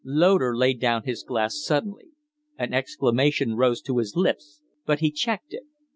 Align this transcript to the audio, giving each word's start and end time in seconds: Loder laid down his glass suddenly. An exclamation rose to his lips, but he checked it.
Loder 0.03 0.57
laid 0.57 0.79
down 0.79 1.03
his 1.03 1.21
glass 1.21 1.61
suddenly. 1.63 2.07
An 2.57 2.73
exclamation 2.73 3.53
rose 3.55 3.83
to 3.83 3.99
his 3.99 4.15
lips, 4.15 4.59
but 4.83 4.97
he 4.99 5.11
checked 5.11 5.53
it. 5.53 5.65